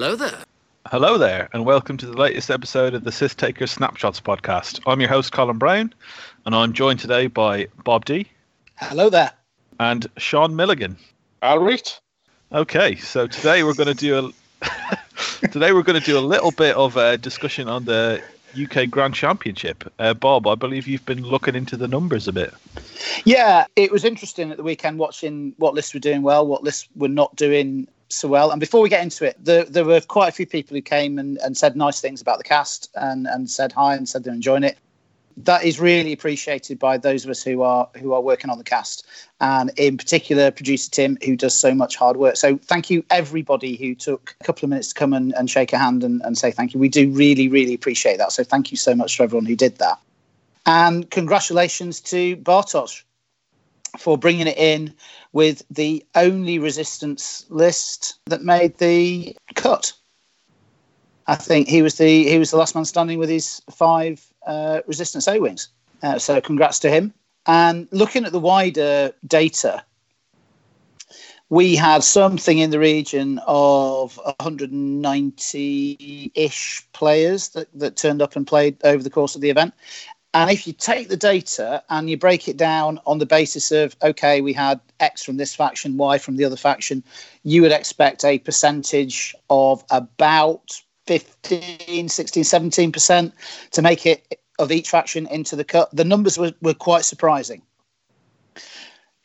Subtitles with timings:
[0.00, 0.44] Hello there.
[0.86, 4.80] Hello there, and welcome to the latest episode of the Sith Taker Snapshots podcast.
[4.86, 5.92] I'm your host, Colin Brown,
[6.46, 8.26] and I'm joined today by Bob D.
[8.76, 9.30] Hello there.
[9.78, 10.96] And Sean Milligan.
[11.42, 12.00] Alright.
[12.50, 14.32] Okay, so today we're going to do
[14.62, 18.22] a today we're going to do a little bit of a discussion on the
[18.58, 19.92] UK Grand Championship.
[19.98, 22.54] Uh, Bob, I believe you've been looking into the numbers a bit.
[23.26, 26.88] Yeah, it was interesting at the weekend watching what lists were doing well, what lists
[26.96, 28.50] were not doing so well.
[28.50, 31.18] And before we get into it, there, there were quite a few people who came
[31.18, 34.34] and, and said nice things about the cast and, and said hi and said they're
[34.34, 34.78] enjoying it.
[35.36, 38.64] That is really appreciated by those of us who are who are working on the
[38.64, 39.06] cast,
[39.40, 42.36] and in particular producer Tim, who does so much hard work.
[42.36, 45.72] So thank you everybody who took a couple of minutes to come and, and shake
[45.72, 46.80] a hand and, and say thank you.
[46.80, 48.32] We do really really appreciate that.
[48.32, 49.98] So thank you so much to everyone who did that,
[50.66, 53.02] and congratulations to Bartosz
[53.98, 54.94] for bringing it in
[55.32, 59.92] with the only resistance list that made the cut.
[61.26, 64.80] I think he was the he was the last man standing with his five uh,
[64.86, 65.68] resistance A wings.
[66.02, 67.12] Uh, so congrats to him.
[67.46, 69.84] And looking at the wider data,
[71.50, 78.78] we had something in the region of 190-ish players that, that turned up and played
[78.84, 79.74] over the course of the event.
[80.32, 83.96] And if you take the data and you break it down on the basis of,
[84.02, 87.02] okay, we had X from this faction, Y from the other faction,
[87.42, 93.32] you would expect a percentage of about 15, 16, 17%
[93.72, 95.88] to make it of each faction into the cut.
[95.92, 97.62] The numbers were, were quite surprising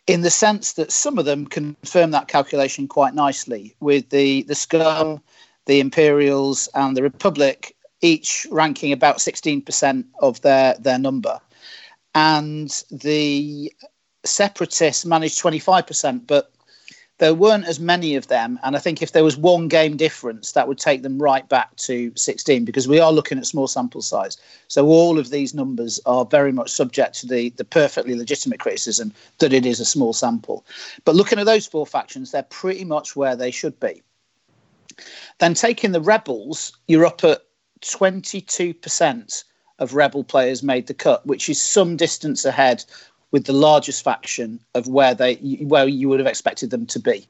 [0.07, 4.55] in the sense that some of them confirm that calculation quite nicely with the, the
[4.55, 5.21] Scum,
[5.65, 11.39] the Imperials, and the Republic each ranking about 16% of their, their number.
[12.13, 13.73] And the
[14.23, 16.51] separatists managed 25%, but
[17.17, 18.59] there weren't as many of them.
[18.63, 21.73] And I think if there was one game difference, that would take them right back
[21.77, 24.37] to 16 because we are looking at small sample size.
[24.67, 29.13] So all of these numbers are very much subject to the, the perfectly legitimate criticism
[29.39, 30.65] that it is a small sample.
[31.05, 34.03] But looking at those four factions, they're pretty much where they should be.
[35.39, 37.41] Then taking the rebels, you're up at
[37.85, 39.43] 22%
[39.79, 42.83] of rebel players made the cut, which is some distance ahead
[43.31, 47.27] with the largest faction of where they where you would have expected them to be.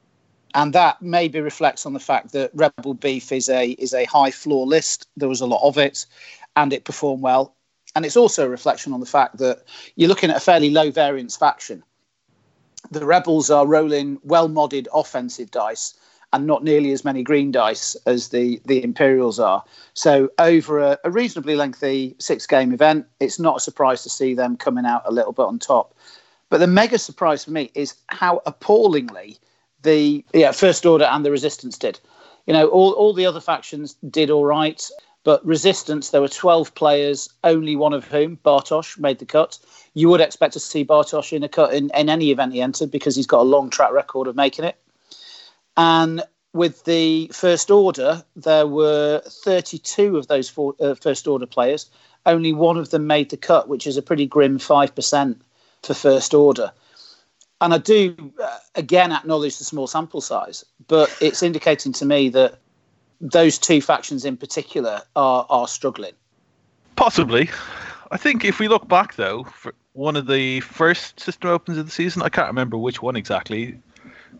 [0.54, 4.30] And that maybe reflects on the fact that Rebel Beef is a is a high
[4.30, 5.08] floor list.
[5.16, 6.06] There was a lot of it,
[6.54, 7.54] and it performed well.
[7.94, 9.64] And it's also a reflection on the fact that
[9.96, 11.82] you're looking at a fairly low variance faction.
[12.90, 15.94] The Rebels are rolling well modded offensive dice,
[16.36, 19.64] and not nearly as many green dice as the the Imperials are.
[19.94, 24.34] So over a, a, reasonably lengthy six game event, it's not a surprise to see
[24.34, 25.94] them coming out a little bit on top.
[26.50, 29.38] But the mega surprise for me is how appallingly
[29.82, 31.98] the yeah First Order and the Resistance did.
[32.46, 34.82] You know, all all the other factions did all right.
[35.24, 39.58] But Resistance, there were 12 players, only one of whom, Bartosz, made the cut.
[39.94, 42.92] You would expect to see Bartosz in a cut in, in any event he entered
[42.92, 44.76] because he's got a long track record of making it.
[45.76, 46.22] And
[46.52, 51.90] with the first order, there were 32 of those four, uh, first order players.
[52.24, 55.36] Only one of them made the cut, which is a pretty grim 5%
[55.82, 56.72] for first order.
[57.60, 62.28] And I do, uh, again, acknowledge the small sample size, but it's indicating to me
[62.30, 62.58] that
[63.20, 66.12] those two factions in particular are, are struggling.
[66.96, 67.48] Possibly.
[68.10, 71.86] I think if we look back, though, for one of the first system opens of
[71.86, 73.78] the season, I can't remember which one exactly,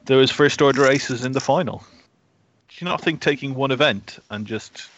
[0.05, 1.83] there was first order aces in the final
[2.69, 4.89] do you not think taking one event and just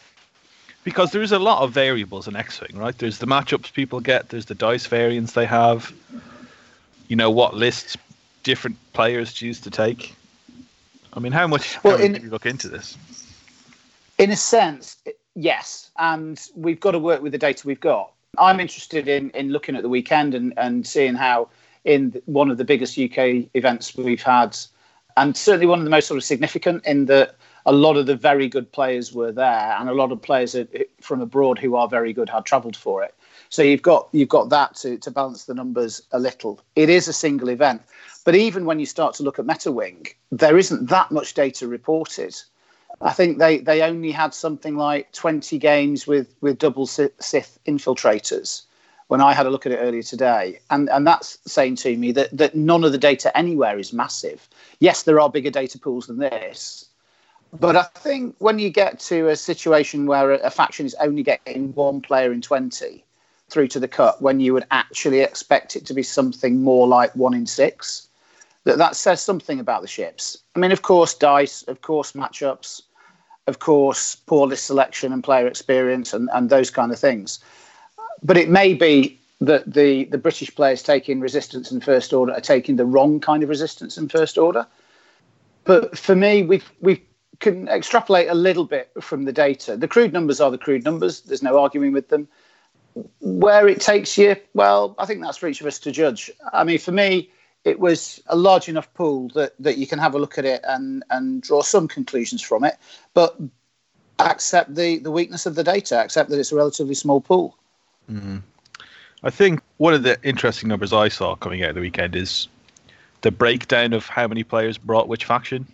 [0.84, 2.96] because there's a lot of variables in X-wing, right?
[2.96, 5.92] There's the matchups people get, there's the dice variants they have,
[7.08, 7.96] you know what lists
[8.42, 10.14] different players choose to take.
[11.12, 12.96] I mean, how much well, in, did you look into this?
[14.18, 14.96] In a sense,
[15.34, 18.12] yes, and we've got to work with the data we've got.
[18.38, 21.48] I'm interested in in looking at the weekend and and seeing how
[21.84, 24.56] in one of the biggest UK events we've had,
[25.18, 27.34] and certainly one of the most sort of significant in that
[27.66, 30.56] a lot of the very good players were there, and a lot of players
[31.00, 33.14] from abroad who are very good had travelled for it.
[33.50, 36.60] So you've got you've got that to, to balance the numbers a little.
[36.76, 37.82] It is a single event,
[38.24, 42.36] but even when you start to look at MetaWing, there isn't that much data reported.
[43.00, 48.62] I think they, they only had something like 20 games with, with double Sith infiltrators
[49.08, 50.60] when I had a look at it earlier today.
[50.70, 54.48] And, and that's saying to me that, that none of the data anywhere is massive.
[54.80, 56.88] Yes, there are bigger data pools than this,
[57.58, 61.72] but I think when you get to a situation where a, faction is only getting
[61.74, 63.04] one player in 20
[63.48, 67.14] through to the cut, when you would actually expect it to be something more like
[67.16, 68.08] one in six,
[68.64, 70.36] that, that says something about the ships.
[70.54, 72.82] I mean, of course, dice, of course, matchups,
[73.46, 77.40] of course, poor list selection and player experience and, and those kind of things.
[78.22, 82.40] But it may be that the, the British players taking resistance in first order are
[82.40, 84.66] taking the wrong kind of resistance in first order.
[85.64, 87.04] But for me, we we
[87.40, 89.76] can extrapolate a little bit from the data.
[89.76, 91.20] The crude numbers are the crude numbers.
[91.20, 92.26] There's no arguing with them.
[93.20, 96.32] Where it takes you, well, I think that's for each of us to judge.
[96.52, 97.30] I mean, for me,
[97.64, 100.62] it was a large enough pool that, that you can have a look at it
[100.66, 102.76] and, and draw some conclusions from it,
[103.14, 103.38] but
[104.18, 107.57] accept the, the weakness of the data, accept that it's a relatively small pool.
[108.10, 108.38] Mm-hmm.
[109.22, 112.48] I think one of the interesting numbers I saw coming out of the weekend is
[113.22, 115.66] the breakdown of how many players brought which faction.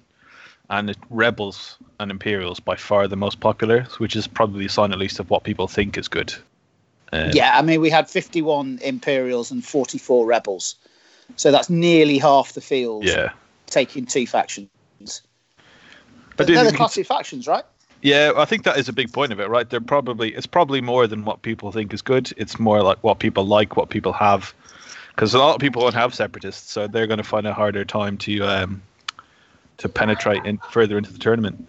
[0.71, 4.99] And Rebels and Imperials by far the most popular, which is probably a sign at
[4.99, 6.35] least of what people think is good.
[7.13, 10.77] Um, yeah, I mean, we had 51 Imperials and 44 Rebels.
[11.37, 13.33] So that's nearly half the field yeah.
[13.67, 14.71] taking two factions.
[16.37, 17.65] But they're the classic factions, right?
[18.05, 19.69] Yeah, I think that is a big point of it, right?
[19.69, 22.31] They're probably it's probably more than what people think is good.
[22.37, 24.53] It's more like what people like, what people have,
[25.09, 27.83] because a lot of people don't have separatists, so they're going to find a harder
[27.83, 28.83] time to um,
[29.79, 31.67] to penetrate in, further into the tournament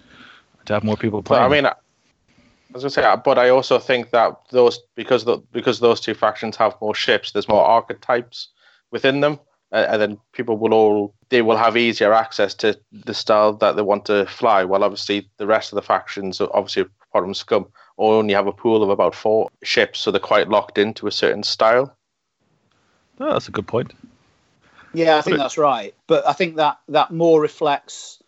[0.65, 1.45] to have more people playing.
[1.45, 6.13] I mean, I say, but I also think that those because the, because those two
[6.13, 8.49] factions have more ships, there's more archetypes
[8.91, 9.39] within them,
[9.71, 13.75] uh, and then people will all they will have easier access to the style that
[13.75, 14.63] they want to fly.
[14.63, 17.67] While obviously the rest of the factions, obviously from Scum,
[17.97, 21.43] only have a pool of about four ships, so they're quite locked into a certain
[21.43, 21.95] style.
[23.19, 23.93] Oh, that's a good point.
[24.93, 25.93] Yeah, I think that's right.
[26.07, 28.21] But I think that that more reflects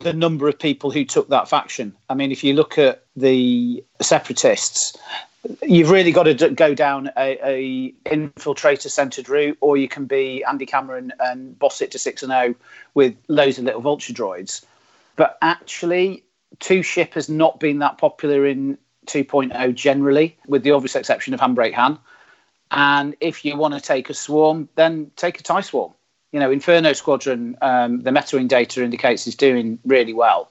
[0.00, 1.94] the number of people who took that faction.
[2.10, 4.96] I mean, if you look at the separatists,
[5.62, 10.44] you've really got to go down a, a infiltrator centered route, or you can be
[10.44, 12.64] Andy Cameron and boss it to six and zero oh
[12.94, 14.64] with loads of little vulture droids.
[15.16, 16.24] But actually,
[16.60, 21.40] two ship has not been that popular in 2.0 generally, with the obvious exception of
[21.40, 21.98] Handbrake Han.
[22.70, 25.92] And if you want to take a swarm, then take a tie swarm.
[26.32, 30.50] You know, Inferno Squadron, um, the metawing data indicates is doing really well.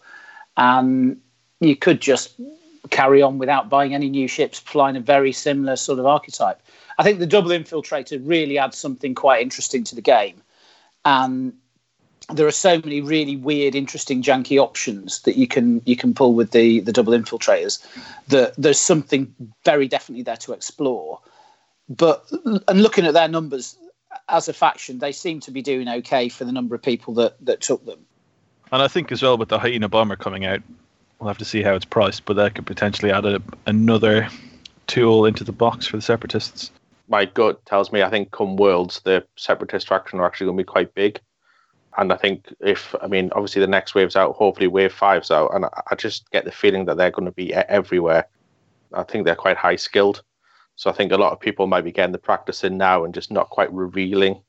[0.56, 1.20] And
[1.60, 2.40] you could just
[2.90, 6.62] carry on without buying any new ships, flying a very similar sort of archetype.
[6.98, 10.42] I think the double infiltrator really adds something quite interesting to the game.
[11.06, 11.54] And
[12.30, 16.34] there are so many really weird, interesting, janky options that you can you can pull
[16.34, 17.86] with the the double infiltrators.
[18.28, 19.34] That there's something
[19.66, 21.20] very definitely there to explore.
[21.90, 22.32] But
[22.68, 23.78] and looking at their numbers
[24.30, 27.36] as a faction, they seem to be doing okay for the number of people that
[27.46, 28.06] that took them.
[28.72, 30.62] And I think as well with the hyena bomber coming out,
[31.20, 34.28] We'll have to see how it's priced, but that could potentially add a, another
[34.88, 36.72] tool into the box for the separatists.
[37.08, 40.64] My gut tells me I think come Worlds, the separatist faction are actually going to
[40.64, 41.20] be quite big.
[41.98, 45.54] And I think if, I mean, obviously the next wave's out, hopefully wave five's out,
[45.54, 48.26] and I just get the feeling that they're going to be everywhere.
[48.94, 50.24] I think they're quite high skilled.
[50.76, 53.14] So I think a lot of people might be getting the practice in now and
[53.14, 54.42] just not quite revealing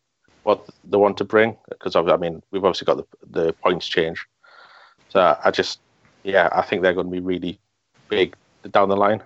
[0.44, 1.56] what they want to bring.
[1.68, 4.26] Because I mean, we've obviously got the, the points change.
[5.10, 5.80] So I just
[6.24, 7.58] yeah, I think they're going to be really
[8.08, 8.34] big
[8.70, 9.22] down the line.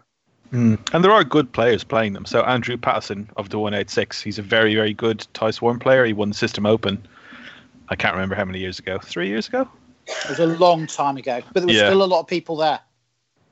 [0.52, 0.78] Mm.
[0.92, 2.24] And there are good players playing them.
[2.24, 6.04] So Andrew Patterson of the 186, he's a very, very good TIE Swarm player.
[6.04, 7.06] He won the System Open.
[7.90, 8.98] I can't remember how many years ago.
[8.98, 9.68] Three years ago?
[10.06, 11.88] It was a long time ago, but there was yeah.
[11.88, 12.80] still a lot of people there.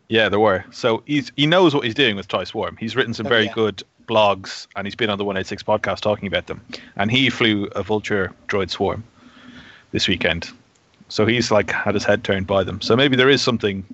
[0.09, 0.65] Yeah, there were.
[0.71, 2.77] So he's he knows what he's doing with TIE Swarm.
[2.79, 3.53] He's written some oh, very yeah.
[3.53, 6.65] good blogs, and he's been on the 186 podcast talking about them.
[6.97, 9.05] And he flew a Vulture Droid Swarm
[9.91, 10.51] this weekend.
[11.09, 12.81] So he's like had his head turned by them.
[12.81, 13.85] So maybe there is something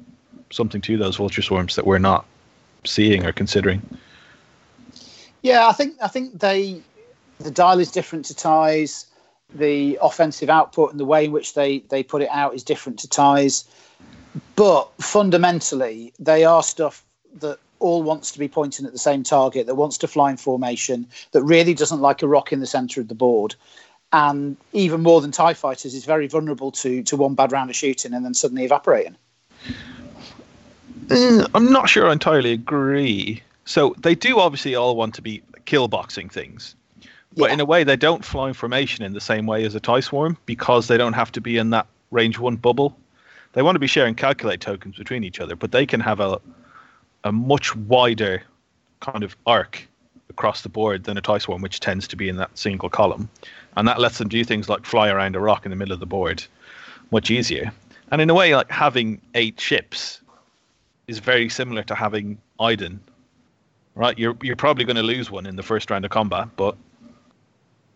[0.50, 2.26] something to those vulture swarms that we're not
[2.84, 3.82] seeing or considering.
[5.42, 6.80] Yeah, I think I think they
[7.40, 9.06] the dial is different to ties.
[9.54, 12.98] The offensive output and the way in which they they put it out is different
[13.00, 13.64] to ties.
[14.56, 17.04] But fundamentally, they are stuff
[17.40, 20.36] that all wants to be pointing at the same target, that wants to fly in
[20.36, 23.54] formation, that really doesn't like a rock in the center of the board,
[24.12, 27.76] and even more than TIE fighters, is very vulnerable to, to one bad round of
[27.76, 29.16] shooting and then suddenly evaporating.
[31.10, 33.42] Uh, I'm not sure I entirely agree.
[33.64, 36.74] So they do obviously all want to be kill boxing things.
[37.36, 37.54] But yeah.
[37.54, 40.00] in a way, they don't fly in formation in the same way as a TIE
[40.00, 42.96] swarm because they don't have to be in that range one bubble.
[43.54, 46.40] They want to be sharing calculate tokens between each other, but they can have a
[47.24, 48.42] a much wider
[49.00, 49.86] kind of arc
[50.28, 53.28] across the board than a TIE swarm, which tends to be in that single column
[53.76, 56.00] and that lets them do things like fly around a rock in the middle of
[56.00, 56.44] the board
[57.10, 57.72] much easier.
[58.10, 60.20] And in a way, like having eight ships
[61.06, 63.00] is very similar to having Iden.
[63.94, 64.18] Right?
[64.18, 66.76] You're you're probably going to lose one in the first round of combat, but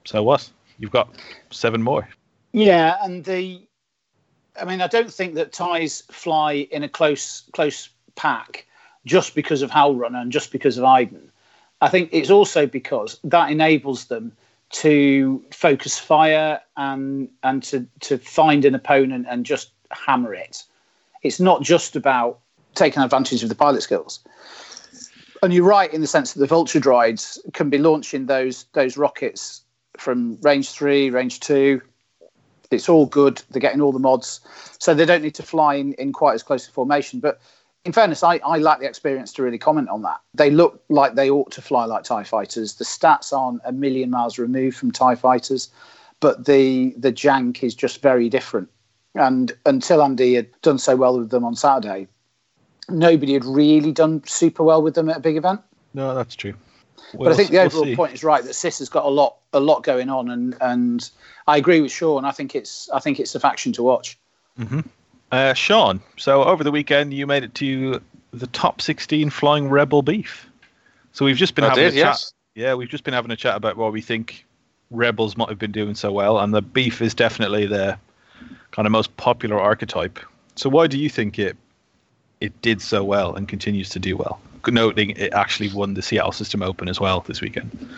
[0.04, 0.48] so what?
[0.78, 1.08] You've got
[1.50, 2.06] seven more.
[2.52, 3.62] Yeah, and the
[4.60, 8.66] I mean, I don't think that ties fly in a close close pack
[9.06, 11.30] just because of Howlrunner and just because of Iden.
[11.80, 14.32] I think it's also because that enables them
[14.70, 20.64] to focus fire and and to to find an opponent and just hammer it.
[21.22, 22.40] It's not just about
[22.74, 24.20] taking advantage of the pilot skills.
[25.42, 28.96] And you're right in the sense that the vulture droids can be launching those those
[28.96, 29.62] rockets
[29.96, 31.80] from range three, range two.
[32.70, 33.42] It's all good.
[33.50, 34.40] They're getting all the mods,
[34.78, 37.20] so they don't need to fly in, in quite as close a formation.
[37.20, 37.40] But
[37.86, 40.20] in fairness, I, I lack the experience to really comment on that.
[40.34, 42.74] They look like they ought to fly like TIE fighters.
[42.74, 45.70] The stats aren't a million miles removed from TIE fighters,
[46.20, 48.68] but the the jank is just very different.
[49.14, 52.08] And until Andy had done so well with them on Saturday,
[52.88, 55.60] nobody had really done super well with them at a big event.
[55.94, 56.54] No, that's true.
[57.14, 59.08] We'll, but I think the overall we'll point is right that Sis has got a
[59.08, 61.08] lot a lot going on, and and
[61.46, 62.24] I agree with Sean.
[62.24, 64.18] I think it's I think it's a faction to watch.
[64.58, 64.80] Mm-hmm.
[65.32, 68.00] Uh, Sean, so over the weekend you made it to
[68.32, 70.48] the top 16 flying Rebel beef.
[71.12, 72.06] So we've just been I having did, a chat.
[72.06, 72.32] Yes.
[72.54, 74.44] Yeah, we've just been having a chat about what we think
[74.90, 77.98] Rebels might have been doing so well, and the beef is definitely the
[78.70, 80.18] kind of most popular archetype.
[80.54, 81.56] So why do you think it
[82.40, 84.40] it did so well and continues to do well?
[84.68, 87.88] Noting it actually won the Seattle System Open as well this weekend.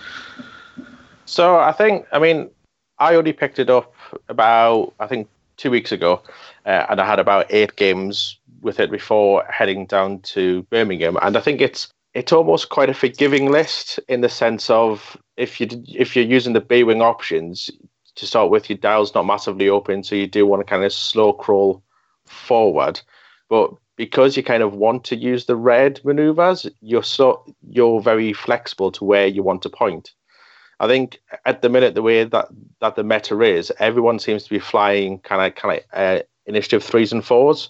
[1.25, 2.51] So I think, I mean,
[2.99, 3.95] I only picked it up
[4.29, 6.23] about I think two weeks ago,
[6.69, 11.17] uh, and I had about eight games with it before heading down to Birmingham.
[11.23, 15.61] And I think it's it's almost quite a forgiving list in the sense of if
[15.61, 17.71] you if you're using the B wing options
[18.17, 20.93] to start with, your dial's not massively open, so you do want to kind of
[20.93, 21.83] slow crawl
[22.27, 23.01] forward.
[23.49, 28.35] But because you kind of want to use the red maneuvers, you're so you're very
[28.35, 30.13] flexible to where you want to point.
[30.81, 32.49] I think at the minute the way that
[32.81, 36.83] that the meta is, everyone seems to be flying kind of kind of uh, initiative
[36.83, 37.69] threes and fours.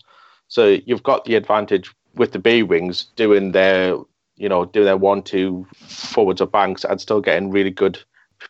[0.48, 3.96] So you've got the advantage with the B wings doing their
[4.36, 7.98] you know doing their one two forwards or banks and still getting really good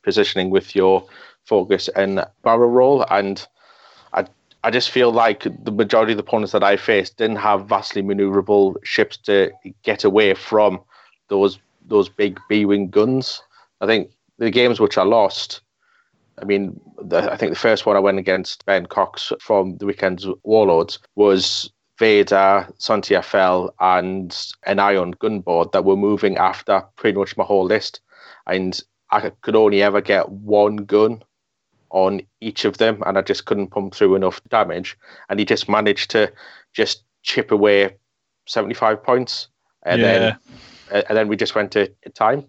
[0.04, 1.04] positioning with your
[1.44, 3.46] focus and barrel roll and.
[4.14, 4.24] I,
[4.64, 8.02] I just feel like the majority of the opponents that I faced didn't have vastly
[8.02, 10.80] maneuverable ships to get away from
[11.28, 11.58] those
[11.88, 13.42] those big B wing guns.
[13.80, 15.60] I think the games which I lost,
[16.40, 19.86] I mean, the, I think the first one I went against Ben Cox from the
[19.86, 27.18] weekend's Warlords was Vader, Soontir Fel, and an Ion gunboat that were moving after pretty
[27.18, 28.00] much my whole list.
[28.46, 28.80] And
[29.10, 31.22] I could only ever get one gun
[31.90, 34.96] on each of them, and I just couldn't pump through enough damage.
[35.28, 36.32] And he just managed to
[36.72, 37.96] just chip away
[38.46, 39.48] 75 points.
[39.84, 40.18] And yeah.
[40.18, 40.38] then
[40.90, 42.46] and then we just went to time.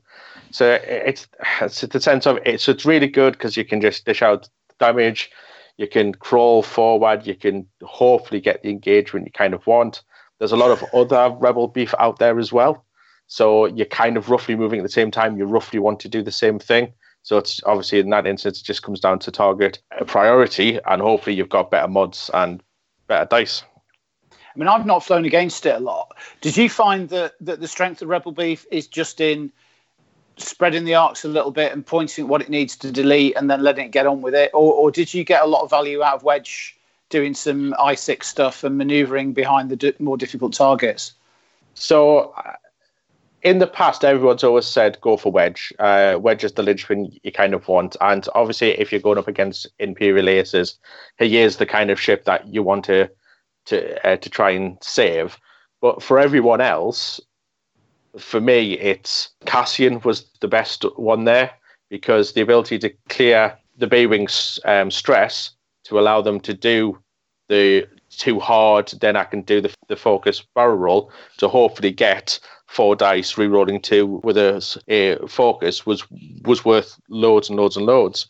[0.52, 1.28] So it's
[1.62, 5.32] it's the sense of it's it's really good because you can just dish out damage,
[5.78, 10.02] you can crawl forward, you can hopefully get the engagement you kind of want.
[10.40, 12.86] There's a lot of other rebel beef out there as well,
[13.28, 15.38] so you're kind of roughly moving at the same time.
[15.38, 16.94] You roughly want to do the same thing.
[17.24, 21.02] So it's obviously in that instance, it just comes down to target uh, priority, and
[21.02, 22.64] hopefully you've got better mods and
[23.08, 23.64] better dice.
[24.32, 26.16] I mean, I've not flown against it a lot.
[26.42, 29.52] Did you find that, that the strength of Rebel Beef is just in
[30.42, 33.62] spreading the arcs a little bit and pointing what it needs to delete and then
[33.62, 34.52] letting it get on with it?
[34.54, 36.78] Or, or did you get a lot of value out of Wedge
[37.10, 41.14] doing some I6 stuff and maneuvering behind the d- more difficult targets?
[41.74, 42.54] So, uh,
[43.42, 45.72] in the past, everyone's always said go for Wedge.
[45.80, 47.96] Uh, Wedge is the linchpin you kind of want.
[48.02, 50.78] And obviously, if you're going up against Imperial Aces,
[51.18, 53.10] he is the kind of ship that you want to
[53.66, 55.38] to uh, to try and save.
[55.82, 57.22] But for everyone else,
[58.18, 61.52] for me, it's Cassian was the best one there
[61.90, 65.52] because the ability to clear the B wings um, stress
[65.86, 66.98] to allow them to do
[67.48, 72.40] the too hard, then I can do the, the focus barrel roll to hopefully get
[72.68, 76.04] four dice re-rolling two with a, a focus was
[76.44, 78.28] was worth loads and loads and loads.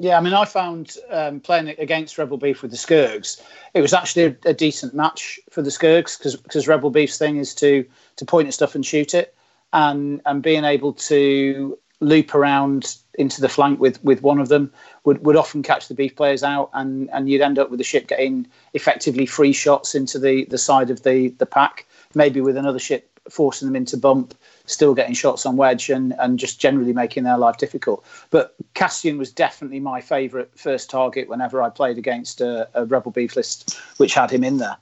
[0.00, 3.38] Yeah, I mean, I found um, playing against Rebel Beef with the Scurrgs,
[3.74, 7.54] it was actually a, a decent match for the Scurrgs because Rebel Beef's thing is
[7.56, 7.84] to
[8.16, 9.34] to point at stuff and shoot it,
[9.74, 14.72] and and being able to loop around into the flank with with one of them
[15.04, 17.84] would, would often catch the beef players out and and you'd end up with the
[17.84, 22.56] ship getting effectively free shots into the the side of the the pack maybe with
[22.56, 24.34] another ship forcing them into bump
[24.66, 28.04] still getting shots on wedge and, and just generally making their life difficult.
[28.30, 33.10] But Cassian was definitely my favourite first target whenever I played against a, a, Rebel
[33.10, 34.76] Beef list, which had him in there.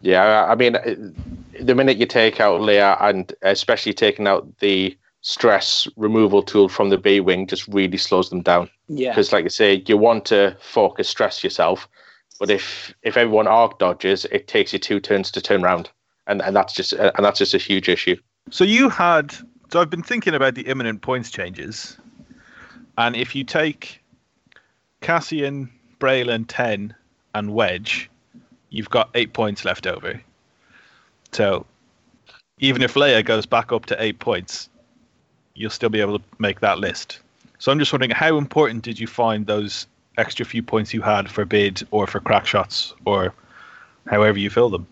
[0.00, 0.76] Yeah, I mean,
[1.60, 6.90] the minute you take out Leia and especially taking out the stress removal tool from
[6.90, 8.70] the B wing just really slows them down.
[8.88, 9.10] Yeah.
[9.10, 11.88] Because, like I say, you want to focus stress yourself,
[12.38, 15.90] But if if everyone arc dodges, it takes you two turns to turn round,
[16.28, 18.16] and and that's just and that's just a huge issue.
[18.50, 19.34] So you had.
[19.70, 21.98] So I've been thinking about the imminent points changes,
[22.96, 24.00] and if you take
[25.00, 25.70] Cassian,
[26.00, 26.94] Braylen, ten,
[27.34, 28.08] and Wedge,
[28.70, 30.20] you've got eight points left over.
[31.32, 31.66] So
[32.60, 34.68] even if Leia goes back up to eight points,
[35.54, 37.20] you'll still be able to make that list.
[37.58, 41.30] So I'm just wondering, how important did you find those extra few points you had
[41.30, 43.34] for bid or for crack shots or
[44.06, 44.86] however you fill them?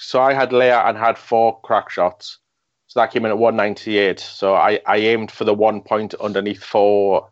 [0.00, 2.38] So I had Leia and had four crack shots.
[2.86, 4.18] So that came in at 198.
[4.18, 7.30] So I, I aimed for the one point underneath four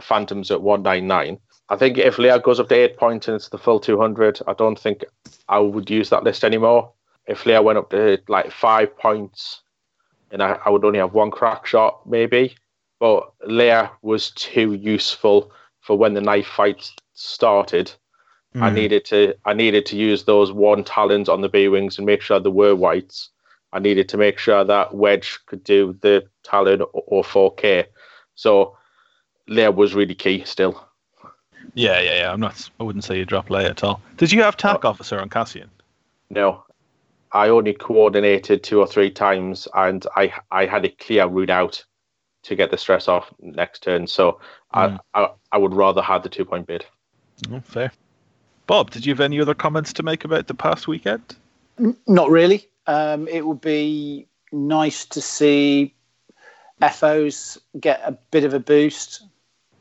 [0.00, 1.38] Phantoms at 199.
[1.68, 4.52] I think if Leia goes up to eight points and it's the full 200, I
[4.54, 5.04] don't think
[5.48, 6.92] I would use that list anymore.
[7.26, 9.62] If Leia went up to like five points
[10.30, 12.56] and I, I would only have one crack shot, maybe.
[13.00, 17.92] But Leia was too useful for when the knife fight started.
[18.54, 18.62] Mm.
[18.62, 22.06] I needed to I needed to use those one talons on the B wings and
[22.06, 23.30] make sure there were whites.
[23.72, 27.86] I needed to make sure that Wedge could do the talon or 4K.
[28.36, 28.76] So
[29.48, 30.86] Leia was really key still.
[31.74, 32.32] Yeah, yeah, yeah.
[32.32, 32.70] I'm not.
[32.78, 34.00] I wouldn't say you drop Leia at all.
[34.16, 35.70] Did you have TAC officer on Cassian?
[36.30, 36.62] No,
[37.32, 41.84] I only coordinated two or three times, and I I had a clear route out
[42.44, 44.06] to get the stress off next turn.
[44.06, 44.32] So
[44.72, 45.00] mm.
[45.14, 45.20] I.
[45.20, 46.84] I, I would rather have the two point bid.
[47.50, 47.92] Oh, fair.
[48.66, 51.36] Bob, did you have any other comments to make about the past weekend?
[52.06, 52.68] Not really.
[52.86, 55.94] Um, it would be nice to see
[56.92, 59.22] FOs get a bit of a boost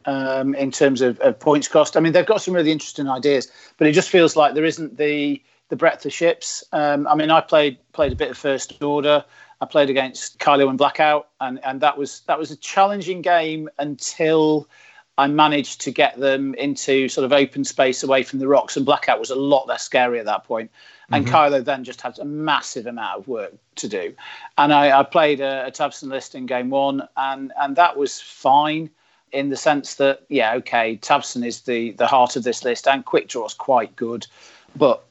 [0.06, 1.96] um, in terms of, of, points cost.
[1.96, 4.98] I mean, they've got some really interesting ideas, but it just feels like there isn't
[4.98, 6.64] the the breadth of ships.
[6.74, 9.24] Um, I mean, I played played a bit of First Order.
[9.62, 13.70] I played against Kylo and Blackout, and, and that was that was a challenging game
[13.80, 14.68] until
[15.18, 18.76] I managed to get them into sort of open space away from the rocks.
[18.76, 20.72] And Blackout was a lot less scary at that point.
[21.12, 21.36] And mm-hmm.
[21.36, 24.16] Kylo then just had a massive amount of work to do.
[24.58, 28.20] And I, I played a, a Tavson list in game one, and and that was
[28.20, 28.90] fine
[29.32, 33.06] in the sense that yeah, okay, Tavson is the the heart of this list, and
[33.06, 34.26] Quick Draw is quite good,
[34.76, 35.04] but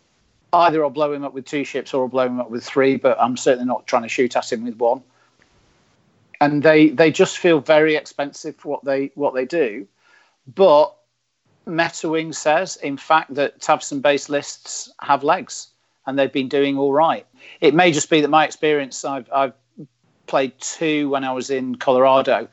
[0.53, 2.97] either I'll blow him up with two ships or I'll blow him up with three,
[2.97, 5.03] but I'm certainly not trying to shoot at him with one.
[6.41, 9.87] And they they just feel very expensive for what they what they do.
[10.47, 10.97] But
[11.67, 15.69] MetaWing says, in fact, that Tavson based lists have legs
[16.07, 17.27] and they've been doing all right.
[17.61, 19.55] It may just be that my experience, I've, I've
[20.27, 22.49] played two when I was in Colorado,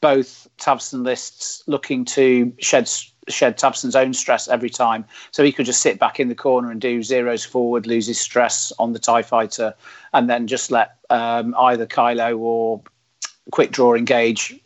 [0.00, 2.90] both Tavson lists looking to shed
[3.28, 5.04] shed Tavson's own stress every time.
[5.30, 8.20] So he could just sit back in the corner and do zeros forward, lose his
[8.20, 9.74] stress on the TIE fighter,
[10.12, 12.82] and then just let um, either Kylo or
[13.50, 14.58] quick draw engage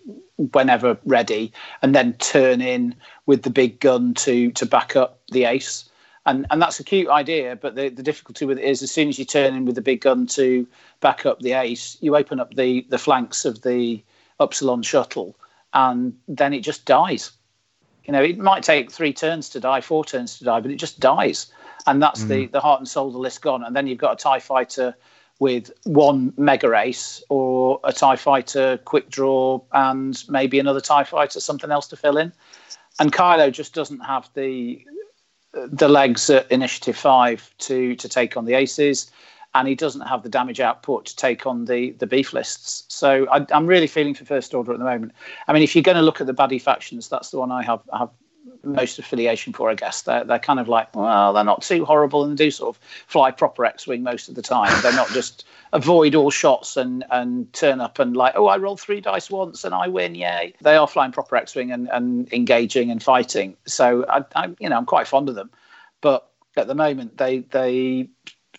[0.52, 2.94] whenever ready, and then turn in
[3.26, 5.88] with the big gun to to back up the ace.
[6.26, 9.08] And, and that's a cute idea, but the, the difficulty with it is as soon
[9.08, 10.66] as you turn in with the big gun to
[11.00, 14.04] back up the ace, you open up the, the flanks of the
[14.38, 15.34] Upsilon shuttle,
[15.72, 17.32] and then it just dies
[18.08, 20.76] you know, it might take three turns to die, four turns to die, but it
[20.76, 21.52] just dies.
[21.86, 22.28] And that's mm.
[22.28, 23.62] the, the heart and soul of the list gone.
[23.62, 24.96] And then you've got a TIE fighter
[25.38, 31.40] with one mega ace or a TIE fighter quick draw and maybe another TIE fighter,
[31.40, 32.32] something else to fill in.
[32.98, 34.84] And Kylo just doesn't have the
[35.54, 39.10] the legs at initiative five to to take on the aces
[39.54, 42.84] and he doesn't have the damage output to take on the the beef lists.
[42.88, 45.12] So I, am really feeling for First Order at the moment.
[45.46, 47.62] I mean, if you're going to look at the baddie factions, that's the one I
[47.62, 48.10] have have
[48.62, 50.02] most affiliation for, I guess.
[50.02, 52.82] They're, they're kind of like, well, they're not too horrible and they do sort of
[53.06, 54.76] fly proper X Wing most of the time.
[54.82, 58.80] They're not just avoid all shots and, and turn up and like, oh, I rolled
[58.80, 60.54] three dice once and I win, yay.
[60.60, 63.56] They are flying proper X Wing and, and engaging and fighting.
[63.66, 65.50] So, I, I, you know, I'm quite fond of them.
[66.00, 68.08] But at the moment, they, they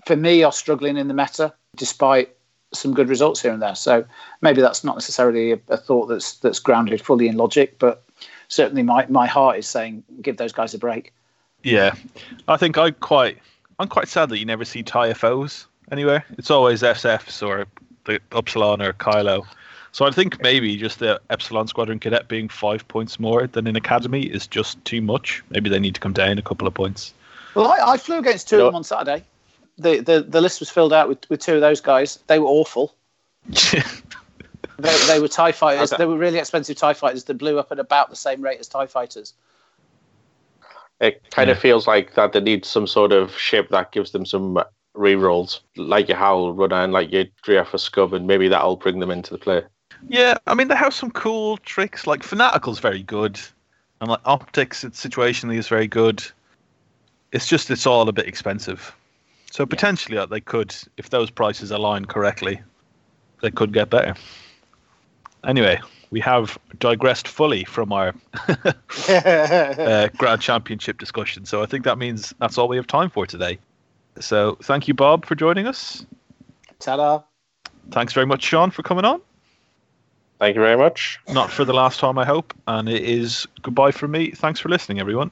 [0.06, 2.36] for me, are struggling in the meta despite
[2.74, 3.76] some good results here and there.
[3.76, 4.06] So
[4.42, 8.04] maybe that's not necessarily a, a, thought that's that's grounded fully in logic, but
[8.50, 11.14] certainly my, my heart is saying give those guys a break.
[11.64, 11.96] Yeah,
[12.48, 13.38] I think I quite
[13.80, 16.26] I'm quite sad that you never see TIE FOs anywhere.
[16.38, 17.66] It's always SFs or
[18.06, 19.46] the Upsilon or Kylo.
[19.92, 23.76] So I think maybe just the Epsilon Squadron Cadet being five points more than in
[23.76, 25.44] Academy is just too much.
[25.50, 27.14] Maybe they need to come down a couple of points.
[27.56, 29.24] Well, I, I flew against two of them on Saturday
[29.80, 32.20] the, the, the list was filled out with, with two of those guys.
[32.28, 32.94] They were awful.
[34.80, 35.94] they, they, were TIE fighters.
[35.94, 36.02] Okay.
[36.02, 38.68] They were really expensive TIE fighters that blew up at about the same rate as
[38.68, 39.34] TIE fighters.
[41.00, 41.54] It kind yeah.
[41.54, 44.62] of feels like that they need some sort of ship that gives them some
[44.96, 49.32] rerolls, like your Howlrunner and like your Drea Scub, and maybe that'll bring them into
[49.32, 49.64] the play.
[50.08, 52.08] Yeah, I mean, they have some cool tricks.
[52.08, 53.40] Like Fanatical's very good,
[54.02, 56.24] and like Optics, it's situationally, is very good.
[57.32, 58.94] It's just it's all a bit expensive.
[59.52, 62.62] So potentially uh, they could, if those prices align correctly,
[63.42, 64.16] they could get better.
[65.46, 65.80] Anyway,
[66.12, 68.14] we have digressed fully from our
[69.08, 71.46] uh, Grand Championship discussion.
[71.46, 73.60] So I think that means that's all we have time for today.
[74.20, 76.06] So thank you, Bob, for joining us.
[76.80, 77.24] Ta-da.
[77.92, 79.22] Thanks very much, Sean, for coming on.
[80.40, 81.20] Thank you very much.
[81.28, 82.54] Not for the last time, I hope.
[82.68, 84.32] And it is goodbye from me.
[84.32, 85.32] Thanks for listening, everyone.